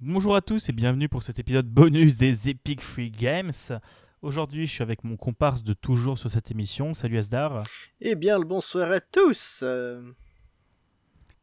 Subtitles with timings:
[0.00, 3.52] Bonjour à tous et bienvenue pour cet épisode bonus des Epic Free Games.
[4.22, 6.94] Aujourd'hui, je suis avec mon comparse de toujours sur cette émission.
[6.94, 7.64] Salut Asdar.
[8.00, 9.60] Eh bien, le bonsoir à tous.
[9.64, 10.00] Euh,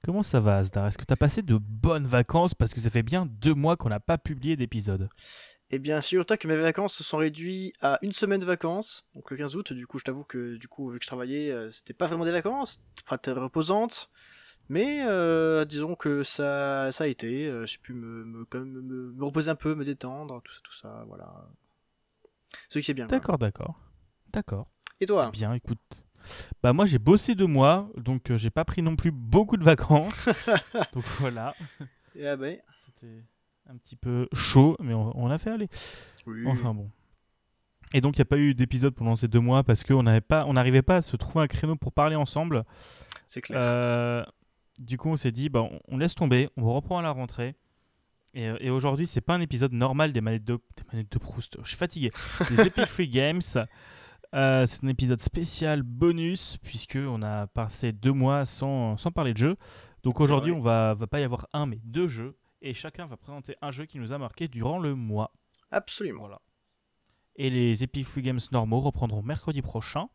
[0.05, 0.87] Comment ça va Asdar?
[0.87, 2.53] Est-ce que tu as passé de bonnes vacances?
[2.53, 5.09] Parce que ça fait bien deux mois qu'on n'a pas publié d'épisode.
[5.69, 9.31] Eh bien, figure-toi que mes vacances se sont réduites à une semaine de vacances, donc
[9.31, 9.73] le 15 août.
[9.73, 12.23] Du coup, je t'avoue que, du coup, vu que je travaillais, euh, c'était pas vraiment
[12.23, 12.79] des vacances,
[13.09, 14.09] pas très reposantes.
[14.69, 17.47] Mais euh, disons que ça, ça a été.
[17.47, 20.51] euh, J'ai pu me, me, quand même me, me reposer un peu, me détendre, tout
[20.53, 21.47] ça, tout ça, voilà.
[22.69, 23.05] Ce qui est bien.
[23.07, 23.79] D'accord, d'accord.
[24.33, 24.67] D'accord.
[24.99, 25.29] Et toi?
[25.31, 25.79] Bien, écoute.
[26.63, 29.63] Bah moi j'ai bossé deux mois, donc euh, j'ai pas pris non plus beaucoup de
[29.63, 30.27] vacances.
[30.93, 31.53] donc voilà.
[32.15, 32.57] Eh ah ben,
[32.87, 33.21] C'était
[33.69, 35.69] un petit peu chaud, mais on, on a fait aller.
[36.25, 36.43] oui.
[36.47, 36.89] Enfin bon.
[37.93, 40.19] Et donc il n'y a pas eu d'épisode pendant ces deux mois parce qu'on n'avait
[40.21, 42.65] pas, on n'arrivait pas à se trouver un créneau pour parler ensemble.
[43.27, 43.59] c'est clair.
[43.61, 44.23] Euh,
[44.79, 47.55] du coup on s'est dit bah on, on laisse tomber, on reprend à la rentrée.
[48.33, 51.19] Et, euh, et aujourd'hui c'est pas un épisode normal des manettes de, des manettes de
[51.19, 51.57] Proust.
[51.63, 52.11] Je suis fatigué.
[52.49, 53.41] Des Epic Free Games.
[54.33, 59.33] Euh, c'est un épisode spécial bonus puisque on a passé deux mois sans, sans parler
[59.33, 59.55] de jeu.
[60.03, 63.15] Donc aujourd'hui on va, va pas y avoir un mais deux jeux et chacun va
[63.15, 65.31] présenter un jeu qui nous a marqué durant le mois.
[65.71, 66.21] Absolument.
[66.21, 66.41] Voilà.
[67.37, 70.09] Et les Epic Free Games normaux reprendront mercredi prochain.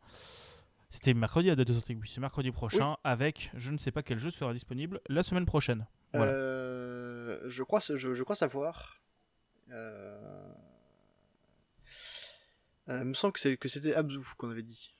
[0.91, 4.03] C'était mercredi à date de sortie, oui, c'est mercredi prochain avec je ne sais pas
[4.03, 5.87] quel jeu sera disponible la semaine prochaine.
[6.13, 6.33] Voilà.
[6.33, 9.01] Euh, je, crois, je, je crois savoir.
[9.71, 10.53] Euh...
[12.89, 14.93] euh, il me semble que c'était Abzu qu'on avait dit.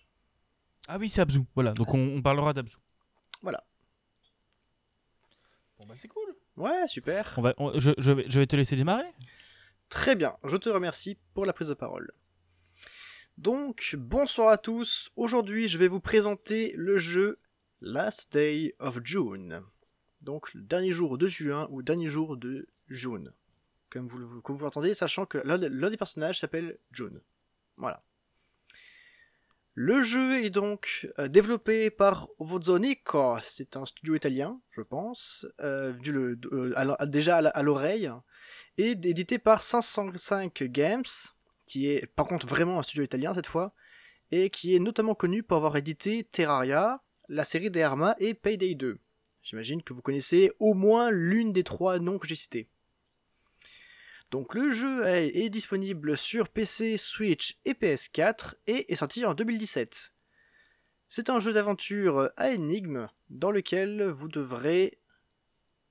[0.87, 1.41] Ah oui, c'est Abzu.
[1.55, 2.77] Voilà, donc Ah, on, parlera d'Abzu.
[3.41, 3.61] Voilà.
[5.79, 6.33] Bon bah c'est cool.
[6.55, 7.33] Ouais, super.
[7.37, 9.09] On va, on- je, je vais, je vais te laisser démarrer.
[9.89, 12.13] Très bien, je te remercie pour la prise de parole.
[13.37, 15.11] Donc, bonsoir à tous.
[15.15, 17.39] Aujourd'hui, je vais vous présenter le jeu
[17.81, 19.61] Last Day of June.
[20.23, 23.33] Donc, le dernier jour de juin ou dernier jour de June.
[23.89, 27.21] Comme vous, comme vous l'entendez, sachant que l'un des personnages s'appelle June.
[27.77, 28.03] Voilà.
[29.73, 35.93] Le jeu est donc euh, développé par Vozonico, c'est un studio italien, je pense, euh,
[36.51, 38.11] euh, déjà à l'oreille,
[38.77, 41.03] et édité par 505 Games,
[41.71, 43.73] qui est par contre vraiment un studio italien cette fois,
[44.29, 48.75] et qui est notamment connu pour avoir édité Terraria, la série des Arma et Payday
[48.75, 48.99] 2.
[49.41, 52.67] J'imagine que vous connaissez au moins l'une des trois noms que j'ai cités.
[54.31, 60.11] Donc le jeu est, disponible sur PC, Switch et PS4 et est sorti en 2017.
[61.07, 64.99] C'est un jeu d'aventure à énigmes dans lequel vous devrez...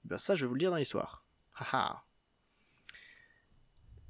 [0.05, 1.25] Ben ça je vais vous le dire dans l'histoire.
[1.57, 2.05] Haha.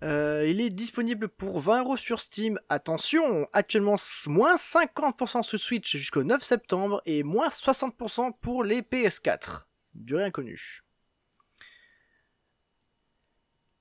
[0.02, 2.58] Euh, il est disponible pour 20 euros sur Steam.
[2.68, 3.96] Attention, actuellement
[4.26, 9.66] moins 50% sur Switch jusqu'au 9 septembre et moins 60% pour les PS4.
[9.94, 10.84] Durée inconnue.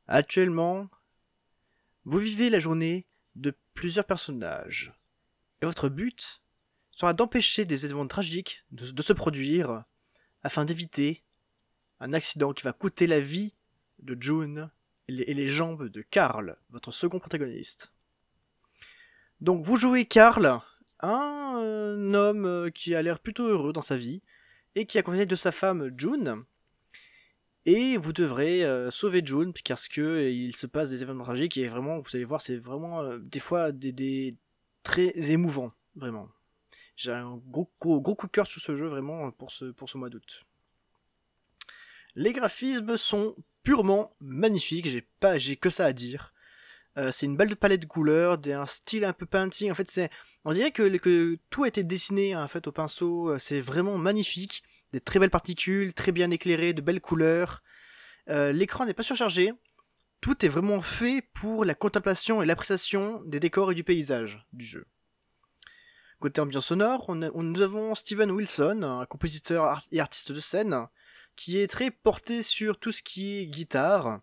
[0.07, 0.89] Actuellement,
[2.03, 3.05] vous vivez la journée
[3.35, 4.93] de plusieurs personnages.
[5.61, 6.41] Et votre but
[6.91, 9.85] sera d'empêcher des événements tragiques de se produire
[10.43, 11.23] afin d'éviter
[11.99, 13.53] un accident qui va coûter la vie
[13.99, 14.69] de June
[15.09, 17.91] et les, jambes de Karl, votre second protagoniste.
[19.41, 20.61] Donc vous jouez Karl,
[20.99, 24.21] un euh, homme euh, qui a l'air plutôt heureux dans sa vie,
[24.75, 26.43] et qui est accompagné de sa femme June,
[27.65, 31.67] et vous devrez euh, sauver June, parce que il se passe des événements tragiques, et
[31.67, 34.37] vraiment, vous allez voir, c'est vraiment des fois des,
[34.83, 36.29] très émouvants, vraiment.
[36.95, 39.89] J'ai un gros, gros, gros coup de cœur sur ce jeu, vraiment, pour ce, pour
[39.89, 40.45] ce mois d'août.
[42.15, 43.35] Les graphismes sont
[43.69, 46.33] purement magnifiques, j'ai pas j'ai que ça à dire.
[46.97, 49.69] Euh, c'est une belle palette de couleurs, des- un style un peu painting.
[49.69, 50.09] En fait, c'est
[50.43, 53.29] on dirait que, tout a été dessiné en fait au pinceau.
[53.29, 57.61] Euh, C'est vraiment magnifique, des très belles particules, très bien éclairées, de belles couleurs.
[58.29, 59.53] Euh, L'écran n'est pas surchargé.
[60.19, 64.65] Tout est vraiment fait pour la contemplation et l'appréciation des décors et du paysage du
[64.65, 64.85] jeu.
[66.19, 70.87] Côté ambiance sonore, nous avons Steven Wilson, un compositeur et artiste de scène,
[71.39, 74.19] qui est très porté sur tout ce qui est guitare.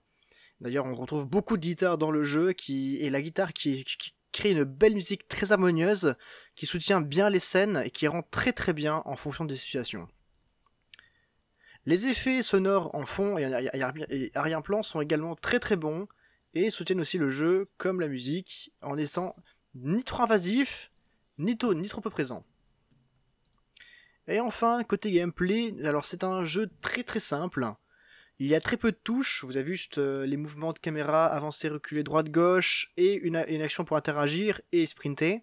[0.60, 3.86] D'ailleurs, on retrouve beaucoup de guitare dans le jeu, et la guitare qui,
[4.32, 6.14] crée une belle musique très harmonieuse,
[6.56, 10.08] qui soutient bien les scènes et qui rend très très bien en fonction des situations.
[11.86, 16.08] Les effets sonores en fond et arrière-plan sont également très très bons
[16.52, 19.34] et soutiennent aussi le jeu comme la musique en étant
[19.74, 20.90] ni trop invasif
[21.38, 22.44] ni, tôt- ni trop peu présent.
[24.28, 27.74] Et enfin, côté gameplay, alors c'est un jeu très très simple.
[28.38, 31.26] Il y a très peu de touches, vous avez juste euh, les mouvements de caméra,
[31.26, 35.42] avancer, reculer, droite, gauche, et une, action pour interagir et sprinter.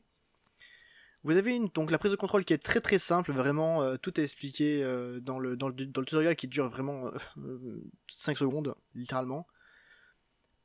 [1.24, 3.96] Vous avez une, donc la prise de contrôle qui est très très simple, vraiment euh,
[3.96, 7.08] tout est expliqué euh, dans, le, tutoriel qui dure vraiment
[7.38, 9.48] euh, 5 secondes, littéralement.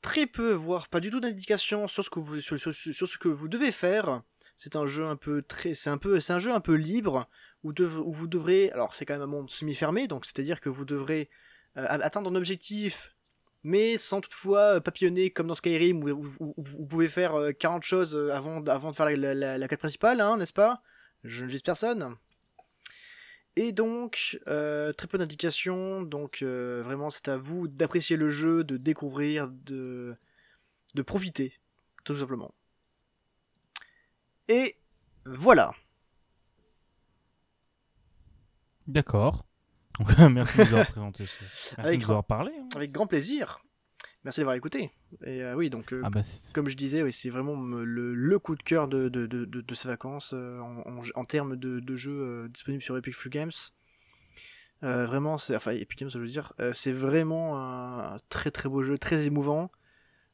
[0.02, 2.74] très peu, voire pas du tout d'indications sur ce que vous sur, sur-
[3.08, 4.22] ce que vous devez faire.
[4.56, 7.28] C'est un jeu un peu très, c'est un c'est un jeu un peu libre
[7.64, 11.28] où, vous devrez, alors c'est quand même un monde semi-fermé, donc c'est-à-dire que vous devrez
[11.76, 13.14] euh, atteindre un objectif,
[13.64, 18.14] mais sans toutefois euh, papillonner comme dans Skyrim où, vous pouvez faire euh, 40 choses
[18.14, 20.82] euh, avant, avant de faire la, quête principale, hein, n'est-ce pas?
[21.24, 22.16] Je ne vise personne.
[23.56, 29.48] Et donc, très peu d'indications, donc vraiment c'est à vous d'apprécier le jeu, de découvrir,
[29.48, 30.16] de
[31.04, 31.58] profiter,
[32.04, 32.54] tout simplement.
[34.46, 34.76] Et
[35.26, 35.74] voilà.
[38.88, 39.44] D'accord.
[40.30, 41.26] Merci de nous avoir présenté.
[41.26, 42.52] ce- Merci Avec de nous avoir parlé.
[42.58, 42.68] hein.
[42.74, 43.60] Avec grand plaisir.
[44.24, 44.90] Merci d'avoir écouté.
[45.24, 48.14] Et euh, oui, donc, euh, Ah bah, comme je disais, oui, c'est vraiment me- le,
[48.14, 51.78] le coup de cœur de, de, de, ces vacances euh, en, en- en termes de,
[51.80, 53.52] de jeux disponibles sur Epic Free Games.
[54.80, 58.96] Vraiment, c'est enfin Epic Games, je veux dire, c'est vraiment un très très beau jeu,
[58.96, 59.72] très émouvant,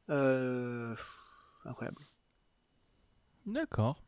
[0.08, 2.02] incroyable.
[3.46, 4.02] D'accord.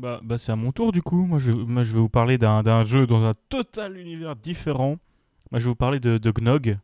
[0.00, 1.26] Bah, bah c'est à mon tour du coup.
[1.26, 4.96] Moi je, vais vous parler d'un jeu dans un total univers différent.
[5.50, 6.78] Moi je vais vous parler de, de Gnog.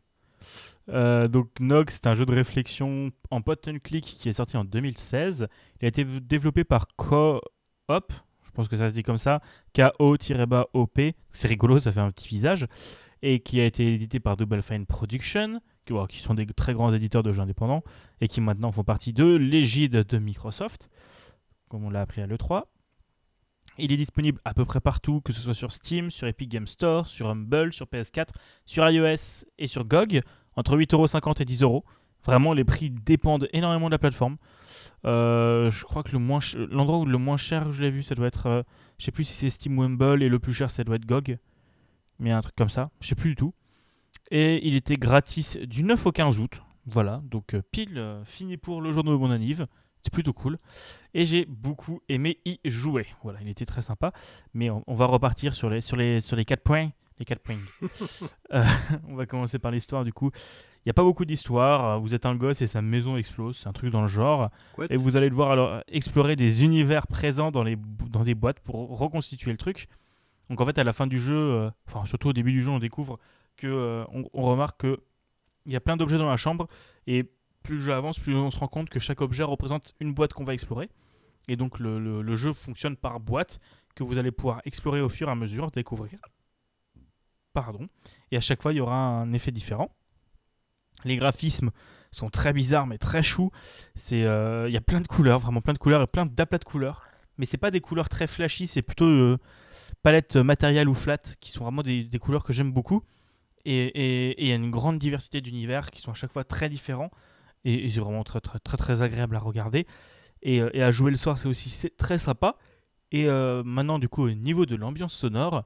[0.89, 4.55] Euh, donc Gnog c'est un jeu de réflexion en pot and click qui est sorti
[4.55, 5.47] en 2016.
[5.81, 9.41] Il a été développé par Co-op, je pense que ça se dit comme ça,
[9.73, 11.01] K-O-OP.
[11.31, 12.67] C'est rigolo, ça fait un petit visage.
[13.23, 15.59] Et qui a été édité par Double Fine Production,
[16.07, 17.83] qui sont des très grands éditeurs de jeux indépendants
[18.21, 20.87] et qui maintenant font partie de l'égide de Microsoft
[21.67, 22.63] comme on l'a appris à l'E3.
[23.77, 26.67] Il est disponible à peu près partout, que ce soit sur Steam, sur Epic Game
[26.67, 28.29] Store, sur Humble, sur PS4,
[28.65, 30.21] sur iOS et sur GOG,
[30.55, 31.83] entre 8,50€ et 10€.
[32.25, 34.37] Vraiment, les prix dépendent énormément de la plateforme.
[35.05, 38.47] Euh, je crois que l'endroit où le moins cher je l'ai vu, ça doit être,
[38.47, 38.63] euh,
[38.97, 41.05] je sais plus si c'est Steam ou Humble, et le plus cher, ça doit être
[41.05, 41.37] GOG.
[42.19, 43.53] Mais un truc comme ça, je sais plus du tout.
[44.31, 46.61] Et il était gratis du 9 au 15 août.
[46.85, 49.67] Voilà, donc euh, pile euh, fini pour le jour de mon anniv.
[50.11, 50.57] Plutôt cool.
[51.13, 53.07] Et j'ai beaucoup aimé y jouer.
[53.23, 54.11] Voilà, il était très sympa.
[54.53, 56.89] Mais on, on va repartir sur les, sur les, sur les 4 points.
[57.19, 57.55] Les 4 points.
[58.53, 58.63] Euh,
[59.09, 60.31] on va commencer par l'histoire du coup.
[60.33, 61.99] Il n'y a pas beaucoup d'histoire.
[61.99, 63.57] Vous êtes un gosse et sa maison explose.
[63.57, 64.49] C'est un truc dans le genre.
[64.77, 64.85] What?
[64.89, 67.75] Et vous allez devoir alors explorer des univers présents dans, les,
[68.09, 69.89] dans des boîtes pour reconstituer le truc.
[70.49, 72.69] Donc en fait, à la fin du jeu, euh, enfin surtout au début du jeu,
[72.69, 73.19] on découvre
[73.57, 75.01] que euh, on, on remarque que
[75.65, 76.67] il y a plein d'objets dans la chambre
[77.05, 77.29] et
[77.67, 80.31] plus le jeu avance, plus on se rend compte que chaque objet représente une boîte
[80.31, 80.89] qu'on va explorer.
[81.49, 83.59] Et donc le, jeu fonctionne par boîte
[83.93, 86.17] que vous allez pouvoir explorer au fur et à mesure, découvrir.
[87.53, 87.87] Pardon.
[88.31, 89.93] Et à chaque fois, il y aura un effet différent.
[91.03, 91.71] Les graphismes
[92.11, 93.51] sont très bizarres mais très choux.
[94.13, 96.63] Euh, il y a plein de couleurs, vraiment plein de couleurs et plein d'aplats de
[96.63, 97.03] couleurs.
[97.37, 99.37] Mais c'est pas des couleurs très flashy, c'est plutôt euh,
[100.03, 103.03] palette matérielle ou flat qui sont vraiment des, couleurs que j'aime beaucoup.
[103.65, 107.11] Et il y a une grande diversité d'univers qui sont à chaque fois très différents.
[107.67, 109.85] Et, c'est vraiment très, très, très, agréable à regarder.
[110.41, 112.55] Et, euh, à jouer le soir, c'est aussi très sympa.
[113.11, 115.65] Et euh, maintenant, du coup, au niveau de l'ambiance sonore,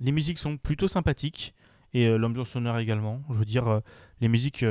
[0.00, 1.54] les musiques sont plutôt sympathiques.
[1.94, 3.22] Et euh, l'ambiance sonore également.
[3.30, 3.80] Je veux dire,
[4.20, 4.64] les musiques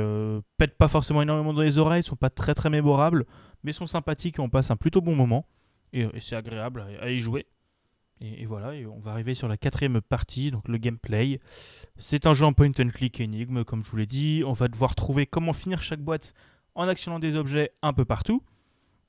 [0.58, 3.24] pètent pas forcément énormément dans les oreilles, sont pas très très mémorables,
[3.64, 5.48] mais sont sympathiques et on passe un plutôt bon moment.
[5.94, 7.46] Et, c'est agréable à, y jouer.
[8.20, 11.40] Et, et voilà, on va arriver sur la quatrième partie, donc le gameplay.
[11.96, 14.42] C'est un jeu en point and click énigme, comme je vous l'ai dit.
[14.46, 16.34] On va devoir trouver comment finir chaque boîte
[16.76, 18.42] en actionnant des objets un peu partout.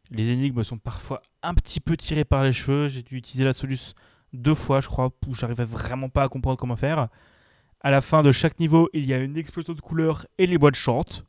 [0.09, 2.87] Les énigmes sont parfois un petit peu tirées par les cheveux.
[2.87, 3.93] J'ai dû utiliser la soluce
[4.33, 7.09] deux fois, je crois, où j'arrivais vraiment pas à comprendre comment faire.
[7.81, 10.57] À la fin de chaque niveau, il y a une explosion de couleurs et les
[10.57, 11.25] boîtes chantent.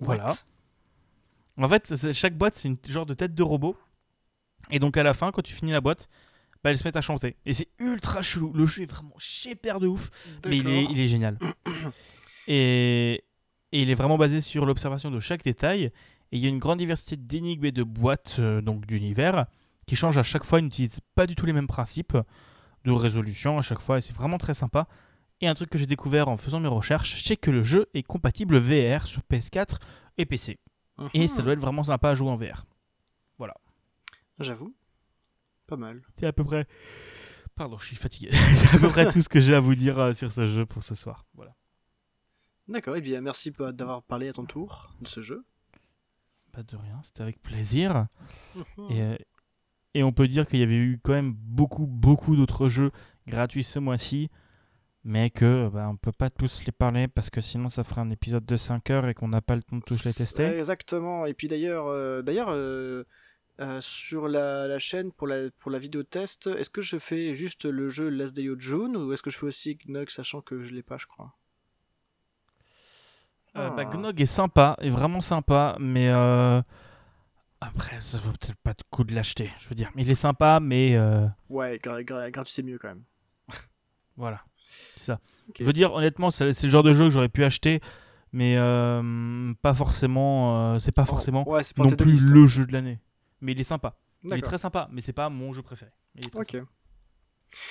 [0.00, 0.26] Voilà.
[0.26, 1.64] What?
[1.64, 3.76] En fait, chaque boîte, c'est une genre de tête de robot.
[4.70, 6.08] Et donc à la fin, quand tu finis la boîte,
[6.62, 7.36] bah, elles se mettent à chanter.
[7.44, 8.52] Et c'est ultra chelou.
[8.52, 9.16] Le jeu est vraiment
[9.60, 10.10] père de ouf.
[10.46, 11.38] Mais il est, il est génial.
[12.46, 13.24] et,
[13.72, 15.84] et il est vraiment basé sur l'observation de chaque détail.
[16.32, 19.46] Et il y a une grande diversité d'énigmes et de boîtes euh, donc d'univers
[19.86, 20.58] qui changent à chaque fois.
[20.60, 22.16] Ils n'utilisent pas du tout les mêmes principes
[22.84, 23.98] de résolution à chaque fois.
[23.98, 24.86] Et c'est vraiment très sympa.
[25.40, 28.02] Et un truc que j'ai découvert en faisant mes recherches, c'est que le jeu est
[28.02, 29.76] compatible VR sur PS4
[30.18, 30.58] et PC.
[31.14, 31.44] Et ça Mhm.
[31.44, 32.64] doit être vraiment sympa à jouer en VR.
[34.38, 34.74] J'avoue.
[35.66, 36.00] Pas mal.
[36.16, 36.66] C'est à peu près.
[37.56, 38.30] Pardon, je suis fatigué.
[38.56, 40.64] c'est à peu près tout ce que j'ai à vous dire euh, sur ce jeu
[40.64, 41.26] pour ce soir.
[41.34, 41.54] Voilà.
[42.70, 45.44] D'accord, et bien merci d'avoir parlé à ton tour de ce jeu.
[46.52, 48.06] Pas de rien, c'était avec plaisir.
[48.90, 49.16] Et, euh,
[49.94, 52.92] et on peut dire qu'il y avait eu quand même beaucoup, beaucoup d'autres jeux
[53.26, 54.30] gratuits ce mois-ci,
[55.04, 58.10] mais que bah, on peut pas tous les parler parce que sinon ça ferait un
[58.10, 60.44] épisode de 5 heures et qu'on n'a pas le temps de tous les tester.
[60.44, 61.26] Exactement.
[61.26, 63.04] Et puis d'ailleurs, euh, d'ailleurs, euh,
[63.60, 67.34] euh, sur la, la chaîne pour la pour la vidéo test, est-ce que je fais
[67.34, 70.40] juste le jeu Last Day of June ou est-ce que je fais aussi Gnog sachant
[70.40, 71.34] que je l'ai pas, je crois?
[73.56, 73.96] Euh, bah, Ah.
[73.96, 76.62] Gnog est sympa, est vraiment sympa, mais euh,
[77.60, 79.50] après, ça vaut peut-être pas le coup de l'acheter.
[79.58, 82.88] Je veux dire, il est sympa, mais euh, Ouais, gra- gra- gratuit c'est mieux quand
[82.88, 83.02] même.
[84.16, 84.40] voilà,
[84.96, 85.20] c'est ça.
[85.48, 85.56] Ok.
[85.60, 87.80] Je veux dire, honnêtement, c'est c'est le genre de jeu que j'aurais pu acheter,
[88.32, 90.74] mais euh, pas forcément.
[90.74, 92.30] euh, c'est pas forcément Ouais, c'est pas non tête de plus liste.
[92.30, 93.00] le jeu de l'année.
[93.40, 93.96] Mais il est sympa.
[94.22, 94.48] Il est D'accord.
[94.48, 95.90] très sympa, mais c'est pas mon jeu préféré.
[96.14, 96.50] Mais il est très Ok.
[96.52, 96.66] sympa.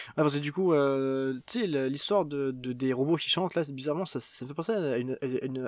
[0.09, 3.55] Ah, parce que du coup, euh, tu sais, l'histoire de, de- des robots qui chantent,
[3.55, 5.17] là, bizarrement, ça, ça fait penser à une,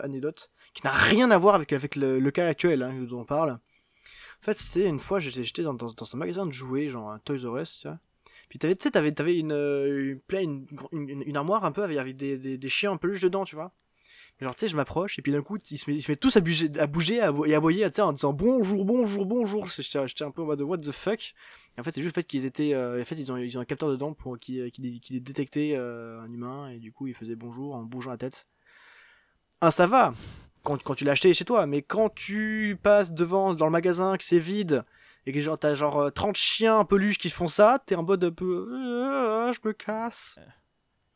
[0.04, 3.52] anecdote qui n'a rien à voir avec, le, cas actuel hein, dont on parle.
[3.52, 7.20] En fait, c'était une fois, j'étais dans, dans, dans un magasin de jouets, genre un
[7.20, 8.00] Toys R Us, tu vois.
[8.50, 12.58] Puis tu sais, t'avais, t'avais une, euh, une, une, une, armoire un peu avec, des,
[12.58, 13.72] des chiens en peluche dedans, tu vois.
[14.42, 16.68] Genre, tu sais, je m'approche, et puis d'un coup, ils se, mettent tous à bouger,
[16.80, 19.68] à bouger et à aboyer, tu en disant bonjour, bonjour, bonjour.
[19.68, 21.36] J'étais un peu en mode what the fuck?
[21.78, 22.74] Et en fait, c'est juste le fait qu'ils étaient.
[22.74, 25.00] euh, en fait, ils ont, ils ont un capteur dedans pour qui, euh, qui, dé-
[25.00, 28.48] qui détectait euh, un humain, et du coup, ils faisaient bonjour en bougeant la tête.
[29.62, 30.16] Ah, ça va
[30.64, 34.24] quand, tu l'as acheté chez toi, mais quand tu passes devant dans le magasin, que
[34.24, 34.86] c'est vide,
[35.28, 38.04] et que genre, t'as genre euh, 30 chiens en peluche qui font ça, t'es en
[38.04, 38.68] mode un peu.
[39.54, 40.40] je me casse.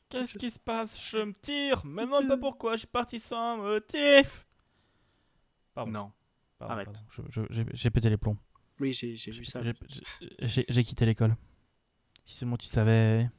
[0.10, 1.00] Qu'est-ce qui se passe?
[1.10, 1.86] Je me tire.
[1.86, 2.74] Me demande pas pourquoi.
[2.74, 4.48] Je suis parti sans motif.
[5.74, 5.92] Pardon.
[5.92, 6.12] Non.
[6.58, 6.86] pardon, arrête.
[6.86, 7.00] pardon.
[7.10, 8.38] Je- je- J'ai j'ai pété les plombs.
[8.80, 9.62] Oui, j'ai j'ai vu ça.
[9.64, 11.36] J'ai- j'ai- J'ai j'ai quitté l'école.
[12.24, 13.30] Si seulement tu savais.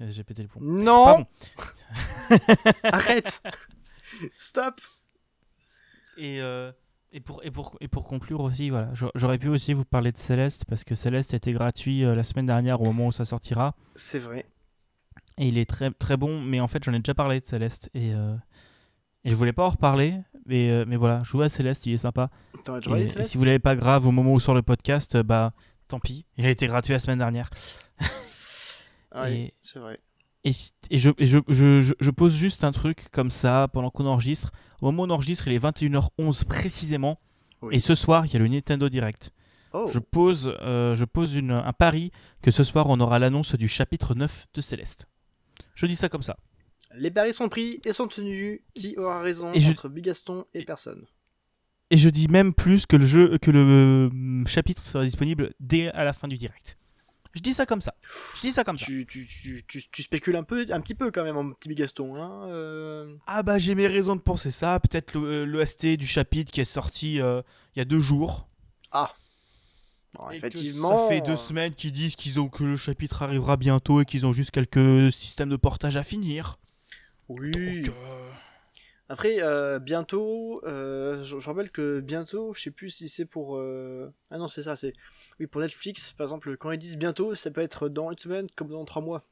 [0.00, 0.62] J'ai pété les plombs.
[0.62, 1.26] Non.
[2.84, 3.42] Arrête
[4.38, 4.80] Stop
[6.16, 6.72] Et, euh,
[7.12, 10.10] et, pour, et, pour, et pour conclure aussi, voilà, j'a- j'aurais pu aussi vous parler
[10.12, 13.24] de Céleste parce que Céleste était gratuit euh, la semaine dernière au moment où ça
[13.24, 13.74] sortira.
[13.94, 14.46] C'est vrai.
[15.40, 17.90] Et il est très, très bon, mais en fait j'en ai déjà parlé de Céleste
[17.94, 18.34] et, euh,
[19.24, 20.14] et je voulais pas en reparler.
[20.46, 22.30] Mais, euh, mais voilà, jouer à Céleste, il est sympa.
[22.98, 25.52] Et, si vous l'avez pas grave au moment où sort le podcast, euh, bah
[25.88, 26.26] tant pis.
[26.36, 27.50] Il a été gratuit la semaine dernière.
[29.12, 29.98] Ah oui, c'est vrai.
[30.44, 30.52] Et,
[30.90, 34.06] et je, et je, je, je, je pose juste un truc comme ça pendant qu'on
[34.06, 34.52] enregistre.
[34.80, 37.18] Au moment où on enregistre, il est 21h11 précisément.
[37.60, 37.74] Oui.
[37.74, 39.32] Et ce soir, il y a le Nintendo Direct.
[39.72, 43.54] Oh, Je pose, euh, je pose une- un pari que ce soir, on aura l'annonce
[43.56, 45.06] du chapitre 9 de Céleste.
[45.80, 46.36] Je dis ça comme ça.
[46.94, 48.60] les paris sont pris et sont tenus.
[48.74, 51.06] Qui aura raison Et je- entre Bigaston et personne
[51.90, 53.60] Et je dis même plus que le, jeu, que le
[54.10, 56.76] euh, chapitre sera disponible dès à la fin du direct.
[57.32, 57.94] Je dis ça comme ça.
[58.36, 58.84] Je dis ça comme ça.
[58.86, 61.68] tu, tu, tu, tu, tu spécules un peu, un petit peu quand même, mon petit
[61.68, 62.16] Bigaston.
[62.16, 63.14] Hein euh...
[63.28, 64.80] Ah bah j'ai mes raisons de penser ça.
[64.80, 67.40] Peut-être le, le ST du chapitre qui est sorti euh,
[67.76, 68.48] il y a deux jours.
[68.92, 69.06] Bon,
[70.32, 71.08] Effectivement.
[71.08, 74.26] Ça fait deux semaines qu'ils disent qu'ils ont que le chapitre arrivera bientôt et qu'ils
[74.26, 76.58] ont juste quelques systèmes de portage à finir.
[77.28, 77.82] Oui.
[77.82, 78.30] Donc, euh,
[79.08, 83.56] Après, euh, bientôt, euh, je, je rappelle que bientôt, je sais plus si c'est pour.
[83.56, 84.92] euh, Ah non, c'est ça, c'est.
[85.38, 88.46] Oui, pour Netflix, par exemple, quand ils disent bientôt, ça peut être dans une semaine
[88.56, 89.24] comme dans trois mois.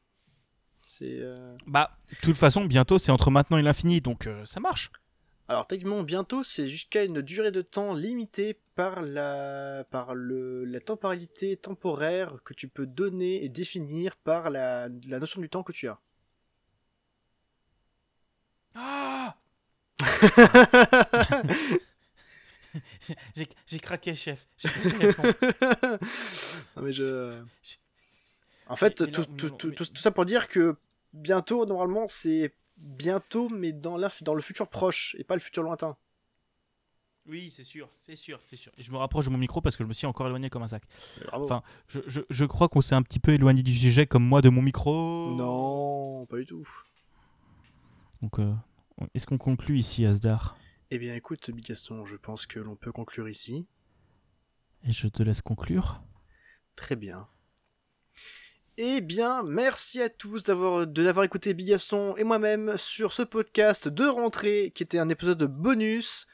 [0.86, 1.18] C'est.
[1.20, 4.90] euh, Bah, de toute façon, bientôt c'est entre maintenant et l'infini, donc euh, ça marche.
[5.48, 10.80] Alors techniquement, bientôt, c'est jusqu'à une durée de temps limitée par la par le la
[10.80, 15.72] temporalité temporaire que tu peux donner et définir par la, la notion du temps que
[15.72, 15.98] tu as.
[18.74, 19.36] Ah
[23.36, 24.46] J'ai j'ai craqué, chef.
[24.58, 25.36] J'ai craqué,
[26.76, 27.42] non mais je.
[28.66, 30.76] En fait, tout, tout- non, tout- mais- tout- tout ça pour dire que
[31.12, 35.96] bientôt, normalement, c'est bientôt, mais dans, dans le futur proche et pas le futur lointain.
[37.26, 38.72] Oui, c'est sûr, c'est sûr, c'est sûr.
[38.78, 40.62] Et je me rapproche de mon micro parce que je me suis encore éloigné comme
[40.62, 40.82] un sac.
[41.26, 41.44] Bravo.
[41.44, 44.40] Enfin, Je, je- je crois qu'on s'est un petit peu éloigné du sujet comme moi
[44.40, 45.26] de mon micro.
[45.36, 46.66] non, pas du tout.
[48.22, 48.54] Donc, euh,
[49.14, 50.56] est-ce qu'on conclut ici, Asdar?
[50.90, 53.66] Eh bien, écoute, Bigaston, je pense que l'on peut conclure ici.
[54.82, 56.02] Et je te laisse conclure.
[56.76, 57.28] Très bien.
[58.80, 63.88] Eh bien, merci à tous d'avoir de l'avoir écouté Bigaston et moi-même sur ce podcast
[63.88, 66.28] de rentrée qui était un épisode de bonus.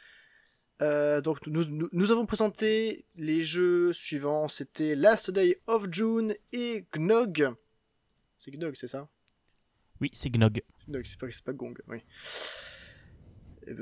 [0.83, 6.35] Euh, donc nous, nous, nous avons présenté les jeux suivants, c'était Last Day of June
[6.53, 7.55] et Gnog.
[8.39, 9.09] C'est Gnog, c'est ça?
[10.03, 10.63] Oui, c'est Gnog.
[10.87, 12.03] Gnog, c'est pas, c'est pas Gong, oui.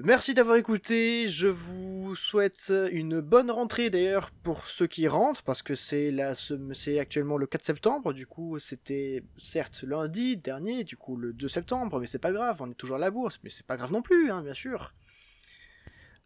[0.05, 1.29] Merci d'avoir écouté.
[1.29, 6.35] Je vous souhaite une bonne rentrée d'ailleurs pour ceux qui rentrent parce que c'est là,
[6.73, 8.12] c'est actuellement le 4 septembre.
[8.12, 12.62] Du coup, c'était certes lundi dernier, du coup le 2 septembre, mais c'est pas grave.
[12.62, 14.95] On est toujours à la bourse, mais c'est pas grave non plus, hein, bien sûr.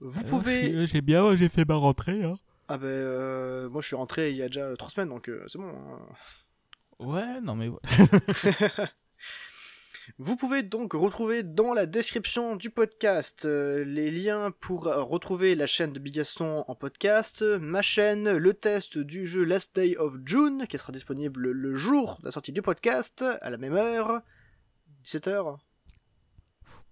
[0.00, 0.86] Vous pouvez.
[0.86, 2.24] J'ai bien, j'ai fait ma rentrée.
[2.24, 2.34] Hein.
[2.68, 5.44] Ah ben, euh, moi je suis rentré il y a déjà 3 semaines, donc euh,
[5.46, 5.68] c'est bon.
[5.68, 6.00] hein.
[6.98, 7.70] Ouais, non mais.
[10.18, 15.54] Vous pouvez donc retrouver dans la description du podcast euh, les liens pour euh, retrouver
[15.54, 20.14] la chaîne de Bigaston en podcast, ma chaîne, le test du jeu Last Day of
[20.24, 24.22] June qui sera disponible le jour de la sortie du podcast à la même heure,
[25.04, 25.58] 17h.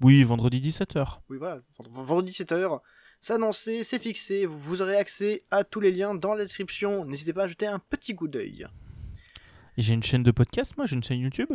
[0.01, 1.21] Oui, vendredi 17h.
[1.31, 2.81] Oui, voilà, vend- vendredi 17h.
[3.21, 7.05] C'est annoncé, c'est fixé, vous, aurez accès à tous les liens dans la description.
[7.07, 8.67] N'hésitez pas à jeter un petit coup d'œil.
[9.79, 11.51] J'ai une chaîne de podcast, moi, j'ai une chaîne YouTube.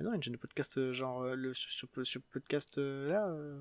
[0.00, 3.26] Bah non, une chaîne de podcast, euh, genre, euh, le, sur, sur- podcast euh, là.
[3.28, 3.58] euh.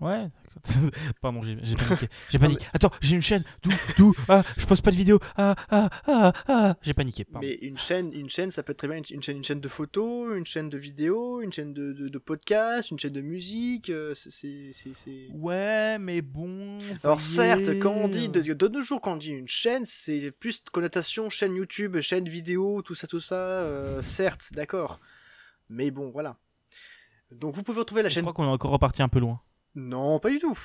[0.00, 0.28] Ouais.
[1.22, 2.08] Pardon, j'ai j'ai paniqué.
[2.28, 2.64] J'ai paniqué.
[2.72, 3.44] Attends, j'ai une chaîne.
[3.62, 4.14] D'où D'où?
[4.28, 5.20] Ah, je poste pas de vidéo.
[5.36, 6.76] Ah, ah, ah, ah.
[6.82, 7.24] J'ai paniqué.
[7.24, 7.46] Pardon.
[7.46, 9.68] Mais une chaîne, une chaîne, ça peut être très bien une, chaîne, une chaîne de
[9.68, 13.90] photos, une chaîne de vidéos, une chaîne de, de, de podcasts, une chaîne de musique.
[14.14, 16.78] c'est- c'est- Ouais, mais bon.
[17.04, 20.32] Alors certes, quand on dit de, de nos jours, quand on dit une chaîne, c'est
[20.32, 23.36] plus de connotation chaîne YouTube, chaîne vidéo, tout ça, tout ça.
[23.62, 25.00] euh, certes, d'accord.
[25.74, 26.36] Mais bon, voilà.
[27.32, 28.22] Donc vous pouvez retrouver la Je chaîne.
[28.22, 29.40] crois qu'on est encore reparti un peu loin.
[29.74, 30.56] Non, pas du tout.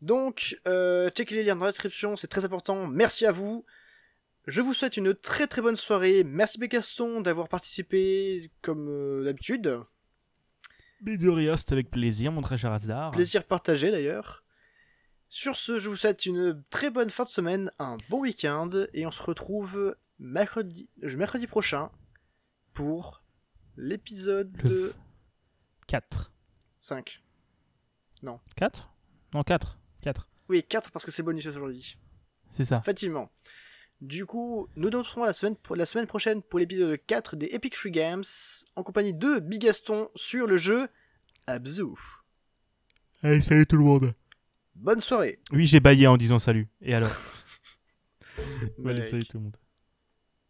[0.00, 2.86] Donc, euh, checkez les liens dans la description, c'est très important.
[2.88, 3.64] Merci à vous.
[4.46, 6.24] Je vous souhaite une très très bonne soirée.
[6.24, 9.80] Merci Bécaston d'avoir participé comme euh, d'habitude.
[11.00, 13.12] Mais de rien, c'était avec plaisir, mon très cher Hasard.
[13.12, 14.42] Plaisir partagé d'ailleurs.
[15.28, 19.06] Sur ce, je vous souhaite une très bonne fin de semaine, un bon week-end, et
[19.06, 21.90] on se retrouve mercredi, mercredi prochain
[22.72, 23.23] pour
[23.76, 24.94] l'épisode Le
[25.86, 26.32] 4.
[26.80, 27.20] 5.
[28.56, 28.88] 4
[29.34, 29.78] Non, 4.
[30.00, 30.28] 4.
[30.48, 31.96] Oui, 4 parce que c'est bonus aujourd'hui.
[32.52, 32.78] C'est ça.
[32.78, 33.30] Effectivement.
[34.00, 37.76] Du coup, nous nous retrouvons la semaine, la semaine prochaine pour l'épisode 4 des Epic
[37.76, 38.24] Free Games,
[38.76, 40.88] en compagnie de Bigaston sur le jeu
[41.46, 41.84] Abzu.
[43.22, 44.14] Allez, salut tout le monde.
[44.74, 45.38] Bonne soirée.
[45.52, 46.68] Oui, j'ai baillé en disant salut.
[46.82, 47.14] Et alors?
[48.84, 49.56] Allez, salut tout le monde.